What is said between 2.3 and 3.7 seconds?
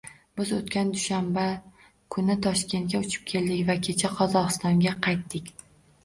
Toshkentga uchib keldik